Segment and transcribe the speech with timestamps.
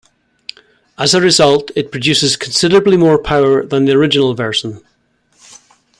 [0.97, 4.81] As a result, it produces considerably more power than the original version.